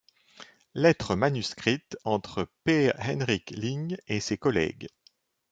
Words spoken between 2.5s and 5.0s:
Pehr Henrik Ling et ses collègues.